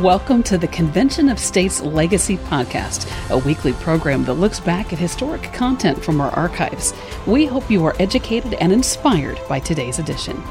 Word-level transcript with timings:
Welcome 0.00 0.42
to 0.44 0.56
the 0.56 0.66
Convention 0.66 1.28
of 1.28 1.38
States 1.38 1.82
Legacy 1.82 2.38
Podcast, 2.38 3.06
a 3.28 3.36
weekly 3.36 3.74
program 3.74 4.24
that 4.24 4.32
looks 4.32 4.58
back 4.58 4.94
at 4.94 4.98
historic 4.98 5.42
content 5.52 6.02
from 6.02 6.22
our 6.22 6.30
archives. 6.30 6.94
We 7.26 7.44
hope 7.44 7.70
you 7.70 7.84
are 7.84 7.94
educated 7.98 8.54
and 8.54 8.72
inspired 8.72 9.38
by 9.46 9.60
today's 9.60 9.98
edition. 9.98 10.42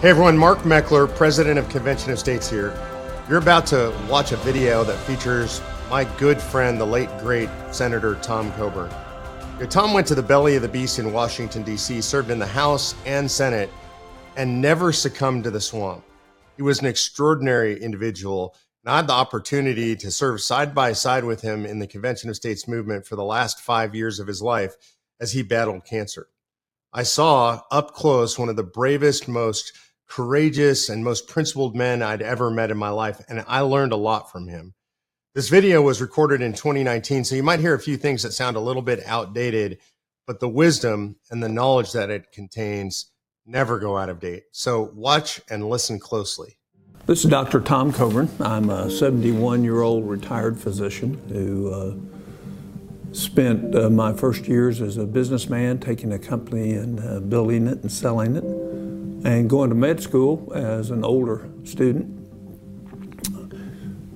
Hey 0.00 0.08
everyone, 0.08 0.38
Mark 0.38 0.60
Meckler, 0.60 1.14
President 1.14 1.58
of 1.58 1.68
Convention 1.68 2.12
of 2.12 2.18
States 2.18 2.48
here. 2.48 2.74
You're 3.28 3.38
about 3.38 3.66
to 3.66 3.94
watch 4.08 4.32
a 4.32 4.38
video 4.38 4.82
that 4.84 4.96
features 5.00 5.60
my 5.90 6.04
good 6.18 6.40
friend, 6.40 6.80
the 6.80 6.86
late 6.86 7.10
great 7.18 7.50
Senator 7.70 8.14
Tom 8.22 8.50
Coburn. 8.52 8.90
Tom 9.66 9.92
went 9.92 10.06
to 10.06 10.14
the 10.14 10.22
belly 10.22 10.56
of 10.56 10.62
the 10.62 10.68
beast 10.68 10.98
in 10.98 11.12
Washington, 11.12 11.62
D.C., 11.62 12.00
served 12.00 12.30
in 12.30 12.38
the 12.38 12.46
House 12.46 12.94
and 13.04 13.30
Senate, 13.30 13.68
and 14.36 14.60
never 14.60 14.90
succumbed 14.90 15.44
to 15.44 15.50
the 15.50 15.60
swamp. 15.60 16.02
He 16.56 16.62
was 16.62 16.80
an 16.80 16.86
extraordinary 16.86 17.78
individual. 17.80 18.56
And 18.82 18.92
I 18.92 18.96
had 18.96 19.06
the 19.06 19.12
opportunity 19.12 19.94
to 19.96 20.10
serve 20.10 20.40
side 20.40 20.74
by 20.74 20.94
side 20.94 21.24
with 21.24 21.42
him 21.42 21.66
in 21.66 21.78
the 21.78 21.86
Convention 21.86 22.30
of 22.30 22.36
States 22.36 22.66
movement 22.66 23.06
for 23.06 23.16
the 23.16 23.22
last 23.24 23.60
five 23.60 23.94
years 23.94 24.18
of 24.18 24.26
his 24.26 24.40
life 24.40 24.74
as 25.20 25.32
he 25.32 25.42
battled 25.42 25.84
cancer. 25.84 26.28
I 26.92 27.02
saw 27.02 27.60
up 27.70 27.92
close 27.92 28.38
one 28.38 28.48
of 28.48 28.56
the 28.56 28.62
bravest, 28.62 29.28
most 29.28 29.72
courageous, 30.08 30.88
and 30.88 31.04
most 31.04 31.28
principled 31.28 31.76
men 31.76 32.02
I'd 32.02 32.22
ever 32.22 32.50
met 32.50 32.70
in 32.70 32.78
my 32.78 32.88
life, 32.88 33.20
and 33.28 33.44
I 33.46 33.60
learned 33.60 33.92
a 33.92 33.96
lot 33.96 34.32
from 34.32 34.48
him. 34.48 34.74
This 35.32 35.48
video 35.48 35.80
was 35.80 36.00
recorded 36.00 36.42
in 36.42 36.54
2019, 36.54 37.22
so 37.22 37.36
you 37.36 37.44
might 37.44 37.60
hear 37.60 37.72
a 37.72 37.78
few 37.78 37.96
things 37.96 38.24
that 38.24 38.32
sound 38.32 38.56
a 38.56 38.60
little 38.60 38.82
bit 38.82 39.00
outdated, 39.06 39.78
but 40.26 40.40
the 40.40 40.48
wisdom 40.48 41.20
and 41.30 41.40
the 41.40 41.48
knowledge 41.48 41.92
that 41.92 42.10
it 42.10 42.32
contains 42.32 43.12
never 43.46 43.78
go 43.78 43.96
out 43.96 44.08
of 44.08 44.18
date. 44.18 44.42
So 44.50 44.90
watch 44.92 45.40
and 45.48 45.68
listen 45.68 46.00
closely. 46.00 46.58
This 47.06 47.22
is 47.24 47.30
Dr. 47.30 47.60
Tom 47.60 47.92
Coburn. 47.92 48.28
I'm 48.40 48.70
a 48.70 48.90
71 48.90 49.62
year 49.62 49.82
old 49.82 50.08
retired 50.08 50.58
physician 50.58 51.22
who 51.28 51.72
uh, 51.72 53.14
spent 53.14 53.72
uh, 53.76 53.88
my 53.88 54.12
first 54.12 54.48
years 54.48 54.80
as 54.80 54.96
a 54.96 55.06
businessman 55.06 55.78
taking 55.78 56.12
a 56.12 56.18
company 56.18 56.72
and 56.72 56.98
uh, 56.98 57.20
building 57.20 57.68
it 57.68 57.82
and 57.82 57.92
selling 57.92 58.34
it, 58.34 58.42
and 58.42 59.48
going 59.48 59.68
to 59.68 59.76
med 59.76 60.02
school 60.02 60.52
as 60.56 60.90
an 60.90 61.04
older 61.04 61.48
student. 61.62 62.19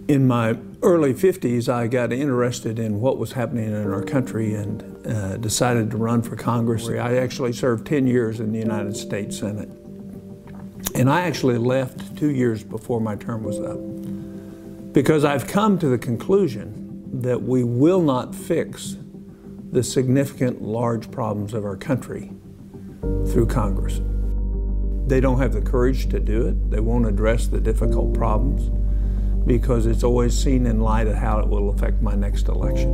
In 0.06 0.27
my 0.27 0.58
early 0.83 1.14
50s, 1.14 1.72
I 1.72 1.86
got 1.86 2.12
interested 2.12 2.78
in 2.78 3.00
what 3.00 3.16
was 3.16 3.33
happening 3.33 3.69
in 3.69 3.91
our 3.91 4.02
country 4.02 4.55
and 4.55 5.06
uh, 5.06 5.38
decided 5.38 5.91
to 5.92 5.97
run 5.97 6.20
for 6.20 6.36
Congress. 6.36 6.86
I 6.91 7.16
actually 7.16 7.55
served 7.55 7.86
10 7.86 8.06
years 8.06 8.38
in 8.38 8.52
the 8.52 8.58
United 8.58 8.98
States 8.98 9.38
Senate. 9.38 9.70
And 10.94 11.08
I 11.08 11.22
actually 11.22 11.56
left 11.56 12.19
two 12.19 12.30
years 12.30 12.62
before 12.62 13.00
my 13.00 13.16
term 13.16 13.44
was 13.44 13.58
up 13.58 13.78
because 14.92 15.25
I've 15.25 15.47
come 15.47 15.78
to 15.78 15.88
the 15.88 15.98
conclusion 15.98 17.20
that 17.22 17.42
we 17.42 17.64
will 17.64 18.02
not 18.02 18.34
fix 18.34 18.98
the 19.72 19.82
significant 19.82 20.60
large 20.60 21.10
problems 21.10 21.55
of 21.55 21.64
our 21.64 21.77
country 21.77 22.30
through 23.00 23.47
Congress. 23.47 24.02
They 25.06 25.20
don't 25.20 25.38
have 25.38 25.54
the 25.54 25.62
courage 25.62 26.10
to 26.10 26.20
do 26.20 26.47
it. 26.47 26.70
They 26.70 26.81
won't 26.81 27.06
address 27.06 27.47
the 27.47 27.60
difficult 27.60 28.12
problems 28.12 28.70
because 29.47 29.87
it's 29.87 30.03
always 30.03 30.37
seen 30.37 30.66
in 30.66 30.81
light 30.81 31.06
of 31.06 31.16
how 31.16 31.38
it 31.38 31.49
will 31.49 31.71
affect 31.71 32.00
my 32.00 32.15
next 32.15 32.49
election. 32.49 32.91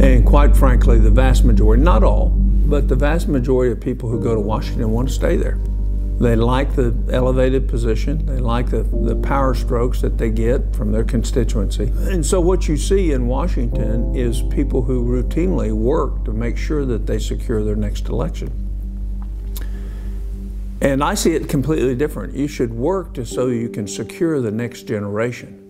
And 0.00 0.26
quite 0.26 0.56
frankly, 0.56 0.98
the 0.98 1.10
vast 1.10 1.44
majority, 1.44 1.82
not 1.82 2.02
all, 2.02 2.28
but 2.28 2.88
the 2.88 2.96
vast 2.96 3.28
majority 3.28 3.72
of 3.72 3.80
people 3.80 4.08
who 4.08 4.20
go 4.20 4.34
to 4.34 4.40
Washington 4.40 4.90
want 4.90 5.08
to 5.08 5.14
stay 5.14 5.36
there. 5.36 5.58
They 6.18 6.34
like 6.34 6.74
the 6.74 6.96
elevated 7.12 7.68
position. 7.68 8.24
They 8.24 8.38
like 8.38 8.70
the, 8.70 8.82
the 8.82 9.16
power 9.16 9.54
strokes 9.54 10.00
that 10.00 10.16
they 10.16 10.30
get 10.30 10.74
from 10.74 10.90
their 10.90 11.04
constituency. 11.04 11.92
And 11.94 12.24
so, 12.24 12.40
what 12.40 12.68
you 12.68 12.78
see 12.78 13.12
in 13.12 13.26
Washington 13.26 14.14
is 14.14 14.42
people 14.42 14.82
who 14.82 15.04
routinely 15.04 15.72
work 15.72 16.24
to 16.24 16.32
make 16.32 16.56
sure 16.56 16.86
that 16.86 17.06
they 17.06 17.18
secure 17.18 17.62
their 17.62 17.76
next 17.76 18.08
election. 18.08 18.65
And 20.80 21.02
I 21.02 21.14
see 21.14 21.34
it 21.34 21.48
completely 21.48 21.94
different. 21.94 22.34
You 22.34 22.48
should 22.48 22.72
work 22.72 23.14
to 23.14 23.24
so 23.24 23.46
you 23.46 23.68
can 23.68 23.88
secure 23.88 24.40
the 24.40 24.50
next 24.50 24.82
generation 24.82 25.62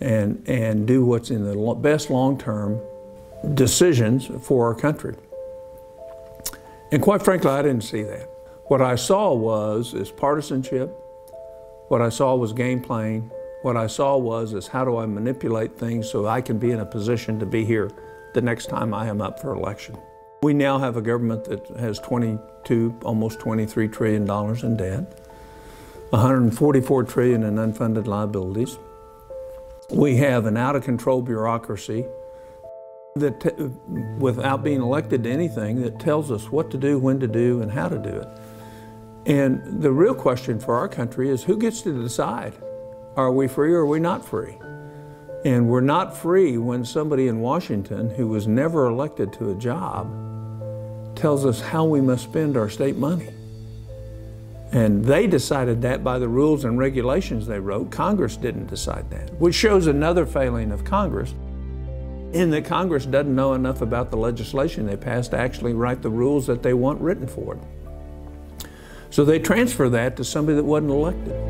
and, 0.00 0.42
and 0.48 0.86
do 0.86 1.04
what's 1.04 1.30
in 1.30 1.44
the 1.44 1.74
best 1.74 2.10
long 2.10 2.38
term 2.38 2.80
decisions 3.54 4.28
for 4.42 4.66
our 4.66 4.74
country. 4.74 5.14
And 6.90 7.02
quite 7.02 7.22
frankly, 7.22 7.50
I 7.50 7.62
didn't 7.62 7.82
see 7.84 8.02
that. 8.02 8.28
What 8.66 8.82
I 8.82 8.96
saw 8.96 9.32
was 9.34 9.94
is 9.94 10.10
partisanship. 10.10 10.90
What 11.88 12.02
I 12.02 12.08
saw 12.08 12.34
was 12.34 12.52
game 12.52 12.80
playing. 12.82 13.30
What 13.62 13.76
I 13.76 13.86
saw 13.86 14.16
was 14.16 14.52
is 14.52 14.66
how 14.66 14.84
do 14.84 14.98
I 14.98 15.06
manipulate 15.06 15.76
things 15.76 16.10
so 16.10 16.26
I 16.26 16.40
can 16.40 16.58
be 16.58 16.70
in 16.70 16.80
a 16.80 16.86
position 16.86 17.38
to 17.40 17.46
be 17.46 17.64
here 17.64 17.90
the 18.34 18.40
next 18.40 18.66
time 18.66 18.92
I 18.92 19.06
am 19.06 19.20
up 19.20 19.40
for 19.40 19.52
election. 19.52 19.96
We 20.40 20.54
now 20.54 20.78
have 20.78 20.96
a 20.96 21.02
government 21.02 21.44
that 21.44 21.66
has 21.78 21.98
22, 21.98 23.00
almost 23.04 23.40
23 23.40 23.88
trillion 23.88 24.24
dollars 24.24 24.62
in 24.62 24.76
debt, 24.76 25.20
144 26.10 27.04
trillion 27.04 27.42
in 27.42 27.56
unfunded 27.56 28.06
liabilities. 28.06 28.78
We 29.90 30.16
have 30.18 30.46
an 30.46 30.56
out 30.56 30.76
of 30.76 30.84
control 30.84 31.22
bureaucracy 31.22 32.06
that, 33.16 34.16
without 34.20 34.62
being 34.62 34.80
elected 34.80 35.24
to 35.24 35.30
anything, 35.30 35.82
that 35.82 35.98
tells 35.98 36.30
us 36.30 36.52
what 36.52 36.70
to 36.70 36.78
do, 36.78 37.00
when 37.00 37.18
to 37.18 37.26
do, 37.26 37.60
and 37.60 37.72
how 37.72 37.88
to 37.88 37.98
do 37.98 38.10
it. 38.10 38.28
And 39.26 39.82
the 39.82 39.90
real 39.90 40.14
question 40.14 40.60
for 40.60 40.76
our 40.76 40.88
country 40.88 41.30
is 41.30 41.42
who 41.42 41.58
gets 41.58 41.82
to 41.82 42.00
decide? 42.00 42.54
Are 43.16 43.32
we 43.32 43.48
free 43.48 43.72
or 43.72 43.78
are 43.78 43.86
we 43.86 43.98
not 43.98 44.24
free? 44.24 44.56
And 45.44 45.68
we're 45.68 45.80
not 45.80 46.16
free 46.16 46.58
when 46.58 46.84
somebody 46.84 47.26
in 47.26 47.40
Washington 47.40 48.10
who 48.10 48.28
was 48.28 48.46
never 48.46 48.86
elected 48.86 49.32
to 49.34 49.50
a 49.50 49.54
job 49.56 50.27
tells 51.18 51.44
us 51.44 51.60
how 51.60 51.84
we 51.84 52.00
must 52.00 52.24
spend 52.24 52.56
our 52.56 52.70
state 52.70 52.96
money. 52.96 53.28
And 54.72 55.04
they 55.04 55.26
decided 55.26 55.82
that 55.82 56.04
by 56.04 56.18
the 56.18 56.28
rules 56.28 56.64
and 56.64 56.78
regulations 56.78 57.46
they 57.46 57.58
wrote. 57.58 57.90
Congress 57.90 58.36
didn't 58.36 58.66
decide 58.66 59.10
that, 59.10 59.32
which 59.40 59.54
shows 59.54 59.86
another 59.86 60.26
failing 60.26 60.72
of 60.72 60.84
Congress 60.84 61.34
in 62.32 62.50
that 62.50 62.66
Congress 62.66 63.06
doesn't 63.06 63.34
know 63.34 63.54
enough 63.54 63.80
about 63.80 64.10
the 64.10 64.16
legislation 64.16 64.86
they 64.86 64.96
passed 64.96 65.30
to 65.30 65.38
actually 65.38 65.72
write 65.72 66.02
the 66.02 66.10
rules 66.10 66.46
that 66.46 66.62
they 66.62 66.74
want 66.74 67.00
written 67.00 67.26
for 67.26 67.54
it. 67.54 68.68
So 69.10 69.24
they 69.24 69.38
transfer 69.38 69.88
that 69.88 70.16
to 70.18 70.24
somebody 70.24 70.56
that 70.56 70.64
wasn't 70.64 70.90
elected. 70.90 71.47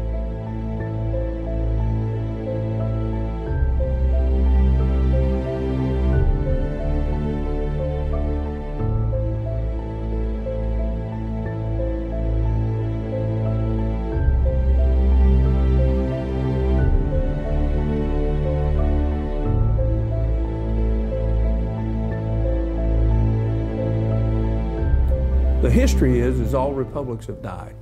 The 25.68 25.74
history 25.74 26.20
is, 26.20 26.41
is 26.41 26.54
all 26.54 26.72
republics 26.72 27.26
have 27.26 27.42
died. 27.42 27.74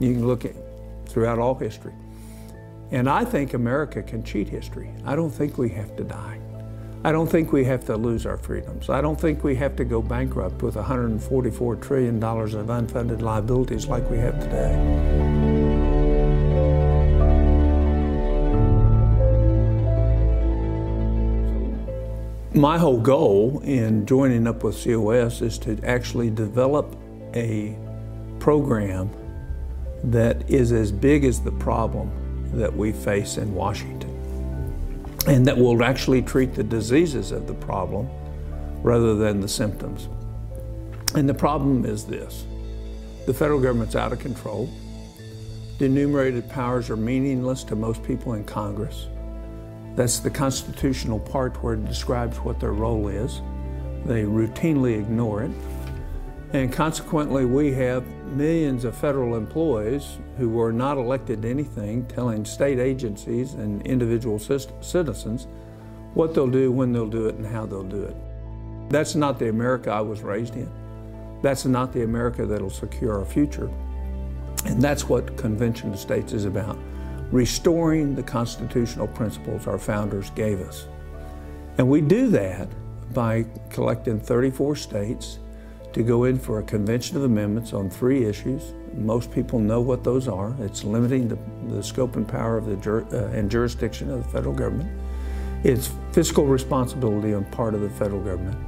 You 0.00 0.12
can 0.12 0.26
look 0.26 0.44
at 0.44 0.56
throughout 1.06 1.38
all 1.38 1.54
history. 1.54 1.92
And 2.90 3.08
I 3.08 3.24
think 3.24 3.54
America 3.54 4.02
can 4.02 4.24
cheat 4.24 4.48
history. 4.48 4.90
I 5.04 5.14
don't 5.14 5.30
think 5.30 5.56
we 5.56 5.68
have 5.68 5.94
to 5.94 6.02
die. 6.02 6.40
I 7.04 7.12
don't 7.12 7.28
think 7.28 7.52
we 7.52 7.62
have 7.66 7.84
to 7.84 7.96
lose 7.96 8.26
our 8.26 8.38
freedoms. 8.38 8.90
I 8.90 9.00
don't 9.00 9.20
think 9.20 9.44
we 9.44 9.54
have 9.54 9.76
to 9.76 9.84
go 9.84 10.02
bankrupt 10.02 10.62
with 10.62 10.74
$144 10.74 11.80
trillion 11.80 12.16
of 12.16 12.66
unfunded 12.66 13.22
liabilities 13.22 13.86
like 13.86 14.10
we 14.10 14.18
have 14.18 14.40
today. 14.40 15.05
My 22.56 22.78
whole 22.78 22.98
goal 22.98 23.60
in 23.64 24.06
joining 24.06 24.46
up 24.46 24.64
with 24.64 24.82
COS 24.82 25.42
is 25.42 25.58
to 25.58 25.78
actually 25.84 26.30
develop 26.30 26.96
a 27.34 27.76
program 28.38 29.10
that 30.04 30.48
is 30.48 30.72
as 30.72 30.90
big 30.90 31.26
as 31.26 31.38
the 31.38 31.52
problem 31.52 32.10
that 32.54 32.74
we 32.74 32.92
face 32.92 33.36
in 33.36 33.54
Washington 33.54 34.08
and 35.26 35.44
that 35.44 35.58
will 35.58 35.84
actually 35.84 36.22
treat 36.22 36.54
the 36.54 36.64
diseases 36.64 37.30
of 37.30 37.46
the 37.46 37.52
problem 37.52 38.08
rather 38.82 39.14
than 39.14 39.40
the 39.40 39.48
symptoms. 39.48 40.08
And 41.14 41.28
the 41.28 41.34
problem 41.34 41.84
is 41.84 42.06
this 42.06 42.46
the 43.26 43.34
federal 43.34 43.60
government's 43.60 43.96
out 43.96 44.14
of 44.14 44.18
control. 44.18 44.70
The 45.78 45.84
enumerated 45.84 46.48
powers 46.48 46.88
are 46.88 46.96
meaningless 46.96 47.64
to 47.64 47.76
most 47.76 48.02
people 48.02 48.32
in 48.32 48.44
Congress. 48.44 49.08
That's 49.96 50.18
the 50.20 50.30
constitutional 50.30 51.18
part 51.18 51.62
where 51.62 51.74
it 51.74 51.84
describes 51.86 52.36
what 52.38 52.60
their 52.60 52.72
role 52.72 53.08
is. 53.08 53.40
They 54.04 54.22
routinely 54.22 54.98
ignore 54.98 55.42
it. 55.42 55.50
And 56.52 56.72
consequently, 56.72 57.44
we 57.44 57.72
have 57.72 58.06
millions 58.26 58.84
of 58.84 58.96
federal 58.96 59.36
employees 59.36 60.18
who 60.36 60.48
were 60.48 60.72
not 60.72 60.98
elected 60.98 61.42
to 61.42 61.50
anything 61.50 62.06
telling 62.06 62.44
state 62.44 62.78
agencies 62.78 63.54
and 63.54 63.84
individual 63.86 64.38
citizens 64.38 65.48
what 66.14 66.34
they'll 66.34 66.46
do, 66.46 66.70
when 66.70 66.92
they'll 66.92 67.08
do 67.08 67.26
it, 67.26 67.34
and 67.34 67.46
how 67.46 67.66
they'll 67.66 67.82
do 67.82 68.04
it. 68.04 68.14
That's 68.90 69.14
not 69.14 69.38
the 69.38 69.48
America 69.48 69.90
I 69.90 70.02
was 70.02 70.20
raised 70.20 70.54
in. 70.54 70.70
That's 71.42 71.64
not 71.64 71.92
the 71.92 72.04
America 72.04 72.46
that'll 72.46 72.70
secure 72.70 73.18
our 73.18 73.24
future. 73.24 73.70
And 74.64 74.80
that's 74.80 75.08
what 75.08 75.36
Convention 75.36 75.92
of 75.92 75.98
States 75.98 76.32
is 76.32 76.44
about 76.44 76.78
restoring 77.32 78.14
the 78.14 78.22
constitutional 78.22 79.08
principles 79.08 79.66
our 79.66 79.78
founders 79.78 80.30
gave 80.30 80.60
us. 80.60 80.86
And 81.78 81.88
we 81.88 82.00
do 82.00 82.28
that 82.28 82.68
by 83.12 83.46
collecting 83.70 84.20
34 84.20 84.76
states 84.76 85.38
to 85.92 86.02
go 86.02 86.24
in 86.24 86.38
for 86.38 86.58
a 86.58 86.62
convention 86.62 87.16
of 87.16 87.24
amendments 87.24 87.72
on 87.72 87.88
three 87.88 88.24
issues. 88.24 88.74
Most 88.94 89.32
people 89.32 89.58
know 89.58 89.80
what 89.80 90.04
those 90.04 90.28
are. 90.28 90.54
It's 90.60 90.84
limiting 90.84 91.28
the, 91.28 91.38
the 91.74 91.82
scope 91.82 92.16
and 92.16 92.28
power 92.28 92.58
of 92.58 92.66
the 92.66 92.76
jur, 92.76 93.06
uh, 93.12 93.36
and 93.36 93.50
jurisdiction 93.50 94.10
of 94.10 94.22
the 94.22 94.28
federal 94.28 94.54
government. 94.54 94.90
It's 95.64 95.90
fiscal 96.12 96.46
responsibility 96.46 97.34
on 97.34 97.44
part 97.46 97.74
of 97.74 97.80
the 97.80 97.90
federal 97.90 98.22
government. 98.22 98.58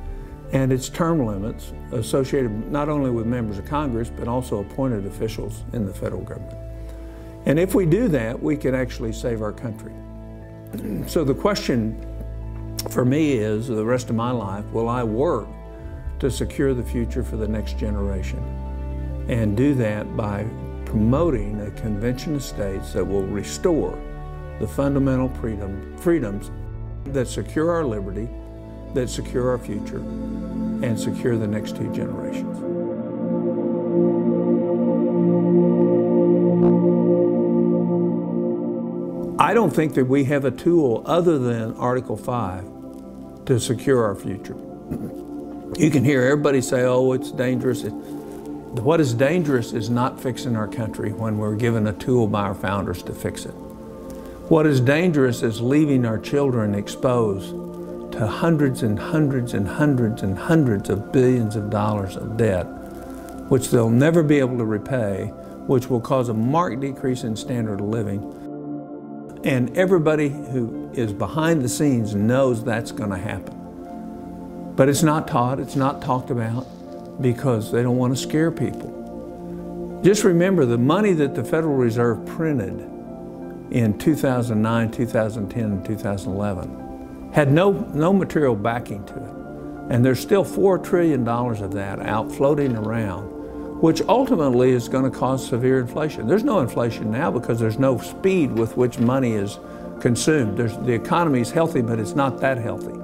And 0.53 0.73
it's 0.73 0.89
term 0.89 1.25
limits 1.27 1.73
associated 1.93 2.73
not 2.73 2.89
only 2.89 3.11
with 3.11 3.27
members 3.27 3.59
of 3.59 3.67
Congress, 3.67 4.11
but 4.11 4.27
also 4.27 4.61
appointed 4.61 5.07
officials 5.07 5.63
in 5.75 5.85
the 5.85 5.93
federal 5.93 6.23
government. 6.23 6.68
And 7.49 7.59
if 7.59 7.75
we 7.75 7.87
do 7.87 8.09
that, 8.09 8.41
we 8.41 8.59
can 8.59 8.75
actually 8.75 9.13
save 9.13 9.41
our 9.41 9.53
country. 9.53 9.95
So 11.09 11.25
the 11.25 11.35
question 11.35 12.05
for 12.91 13.07
me 13.07 13.33
is 13.33 13.69
the 13.69 13.85
rest 13.85 14.11
of 14.11 14.17
my 14.17 14.31
life, 14.31 14.67
will 14.67 14.89
I 14.89 15.03
work 15.03 15.49
to 16.19 16.31
secure 16.31 16.75
the 16.75 16.83
future 16.83 17.25
for 17.25 17.37
the 17.37 17.49
next 17.49 17.79
generation. 17.79 18.39
And 19.29 19.57
do 19.57 19.75
that 19.77 20.15
by 20.15 20.45
promoting 20.85 21.61
a 21.63 21.71
convention 21.73 22.35
of 22.35 22.43
states 22.43 22.93
that 22.93 23.05
will 23.05 23.23
restore 23.23 23.99
the 24.61 24.69
fundamental 24.69 25.29
freedom, 25.29 25.97
freedoms 25.97 26.51
that 27.07 27.29
secure 27.29 27.71
our 27.71 27.85
liberty, 27.85 28.29
that 28.95 29.09
secure 29.09 29.49
our 29.51 29.59
future, 29.59 30.01
and 30.01 30.99
secure 30.99 31.39
the 31.39 31.47
next 31.47 31.77
two 31.77 31.93
generations. 31.95 32.68
Don't 39.59 39.75
think 39.75 39.95
that 39.95 40.05
we 40.05 40.23
have 40.23 40.45
a 40.45 40.53
tool 40.53 41.03
other 41.05 41.37
than 41.37 41.75
Article 41.75 42.17
5 42.17 43.45
to 43.47 43.59
secure 43.59 44.05
our 44.05 44.15
future. 44.15 44.55
You 45.77 45.91
can 45.91 46.05
hear 46.05 46.23
everybody 46.23 46.61
say, 46.61 46.83
oh, 46.85 47.13
it's 47.13 47.33
dangerous. 47.33 47.83
It, 47.83 47.91
what 47.91 49.01
is 49.01 49.13
dangerous 49.15 49.73
is 49.73 49.91
not 49.91 50.21
fixing 50.21 50.55
our 50.55 50.69
country 50.69 51.13
when 51.13 51.39
we're 51.39 51.57
given 51.57 51.89
a 51.89 51.93
tool 51.93 52.29
by 52.29 52.43
our 52.43 52.55
founders 52.55 53.03
to 53.03 53.13
fix 53.13 53.47
it. 53.47 53.55
What 54.49 54.65
is 54.65 54.81
dangerous 54.81 55.43
is 55.43 55.61
leaving 55.61 56.07
our 56.07 56.21
children 56.21 56.77
exposed 56.77 57.51
to 58.13 58.29
hundreds 58.29 58.85
and 58.85 58.97
hundreds 58.97 59.55
and 59.55 59.67
hundreds 59.67 60.23
and 60.23 60.39
hundreds 60.39 60.89
of 60.89 61.11
billions 61.11 61.57
of 61.57 61.69
dollars 61.69 62.15
of 62.15 62.37
debt, 62.37 62.63
which 63.51 63.71
they'll 63.71 63.91
never 63.91 64.23
be 64.23 64.39
able 64.39 64.59
to 64.59 64.65
repay, 64.65 65.33
which 65.67 65.89
will 65.89 66.01
cause 66.01 66.29
a 66.29 66.35
marked 66.35 66.81
decrease 66.81 67.25
in 67.25 67.35
standard 67.35 67.81
of 67.81 67.87
living. 67.89 68.48
And 69.45 69.77
everybody 69.77 70.29
who 70.29 70.91
is 70.95 71.13
behind 71.13 71.63
the 71.63 71.69
scenes 71.69 72.15
knows 72.15 72.65
that's 72.65 72.93
going 72.93 73.11
to 73.11 73.19
happen. 73.19 74.75
But 74.75 74.89
it's 74.89 75.03
not 75.03 75.29
taught, 75.29 75.61
it's 75.61 75.77
not 75.77 76.03
talked 76.03 76.31
about 76.31 76.67
because 77.21 77.73
they 77.73 77.83
don't 77.83 77.97
want 77.97 78.17
to 78.17 78.23
scare 78.23 78.51
people. 78.51 80.01
Just 80.03 80.25
remember 80.25 80.65
the 80.65 80.79
money 80.79 81.13
that 81.15 81.35
the 81.35 81.43
Federal 81.43 81.75
Reserve 81.75 82.25
printed 82.27 82.79
in 83.71 83.99
2009, 83.99 84.91
2010, 84.91 85.65
and 85.65 85.85
2011 85.85 87.31
had 87.33 87.53
no, 87.53 87.73
no 87.73 88.13
material 88.13 88.55
backing 88.55 89.05
to 89.07 89.15
it. 89.15 89.93
And 89.93 90.05
there's 90.05 90.21
still 90.21 90.45
$4 90.45 90.83
trillion 90.83 91.27
of 91.27 91.73
that 91.73 92.01
out 92.01 92.31
floating 92.33 92.77
around, 92.77 93.31
which 93.81 94.03
ultimately 94.03 94.71
is 94.71 94.89
going 94.89 95.11
to 95.11 95.17
cause 95.17 95.47
severe 95.47 95.79
inflation. 95.79 96.27
There's 96.27 96.45
no 96.45 96.61
inflation 96.61 97.11
now 97.11 97.31
because 97.31 97.61
there's 97.61 97.79
no 97.79 97.99
speed 97.99 98.53
with 98.53 98.77
which 98.77 98.99
money 98.99 99.33
is 99.33 99.59
consumed. 100.01 100.57
There's, 100.57 100.77
the 100.79 100.93
economy 100.93 101.41
is 101.41 101.51
healthy, 101.51 101.83
but 101.83 101.99
it's 101.99 102.15
not 102.15 102.41
that 102.41 102.59
healthy. 102.59 102.95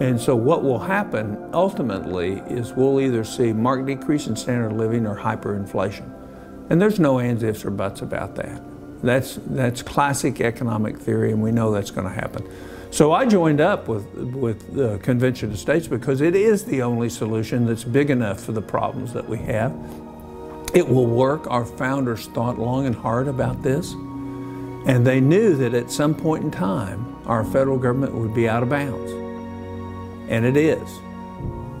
And 0.00 0.20
so 0.20 0.36
what 0.36 0.62
will 0.62 0.78
happen 0.78 1.38
ultimately 1.54 2.34
is 2.48 2.72
we'll 2.72 3.00
either 3.00 3.24
see 3.24 3.52
marked 3.52 3.86
decrease 3.86 4.26
in 4.26 4.36
standard 4.36 4.72
of 4.72 4.76
living 4.76 5.06
or 5.06 5.16
hyperinflation. 5.16 6.12
And 6.68 6.80
there's 6.80 6.98
no 6.98 7.18
ands, 7.18 7.42
ifs, 7.42 7.64
or 7.64 7.70
buts 7.70 8.02
about 8.02 8.34
that. 8.36 8.60
That's, 9.02 9.38
that's 9.46 9.82
classic 9.82 10.40
economic 10.40 10.98
theory, 10.98 11.30
and 11.30 11.42
we 11.42 11.52
know 11.52 11.70
that's 11.70 11.90
going 11.90 12.06
to 12.06 12.12
happen. 12.12 12.46
So 12.90 13.12
I 13.12 13.26
joined 13.26 13.60
up 13.60 13.88
with, 13.88 14.06
with 14.14 14.74
the 14.74 14.98
Convention 14.98 15.52
of 15.52 15.58
States 15.58 15.86
because 15.86 16.20
it 16.20 16.34
is 16.34 16.64
the 16.64 16.82
only 16.82 17.08
solution 17.08 17.66
that's 17.66 17.84
big 17.84 18.10
enough 18.10 18.40
for 18.40 18.52
the 18.52 18.62
problems 18.62 19.12
that 19.12 19.28
we 19.28 19.38
have. 19.38 19.72
It 20.76 20.86
will 20.86 21.06
work. 21.06 21.50
Our 21.50 21.64
founders 21.64 22.26
thought 22.26 22.58
long 22.58 22.84
and 22.84 22.94
hard 22.94 23.28
about 23.28 23.62
this, 23.62 23.94
and 23.94 25.06
they 25.06 25.20
knew 25.20 25.56
that 25.56 25.72
at 25.72 25.90
some 25.90 26.14
point 26.14 26.44
in 26.44 26.50
time, 26.50 27.16
our 27.24 27.44
federal 27.44 27.78
government 27.78 28.12
would 28.12 28.34
be 28.34 28.46
out 28.46 28.62
of 28.62 28.68
bounds. 28.68 29.10
And 30.30 30.44
it 30.44 30.54
is. 30.54 30.86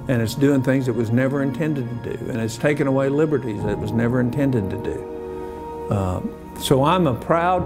And 0.08 0.22
it's 0.22 0.34
doing 0.34 0.62
things 0.62 0.88
it 0.88 0.94
was 0.94 1.10
never 1.10 1.42
intended 1.42 1.90
to 1.90 2.16
do. 2.16 2.30
And 2.30 2.40
it's 2.40 2.56
taking 2.56 2.86
away 2.86 3.10
liberties 3.10 3.62
that 3.64 3.72
it 3.72 3.78
was 3.78 3.92
never 3.92 4.18
intended 4.18 4.70
to 4.70 4.78
do. 4.78 5.88
Uh, 5.90 6.22
so 6.58 6.82
I'm 6.82 7.06
a 7.06 7.14
proud 7.14 7.64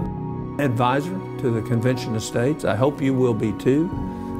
advisor 0.59 1.17
to 1.39 1.49
the 1.49 1.61
Convention 1.61 2.13
of 2.13 2.23
States. 2.23 2.65
I 2.65 2.75
hope 2.75 3.01
you 3.01 3.13
will 3.13 3.33
be 3.33 3.53
too. 3.53 3.89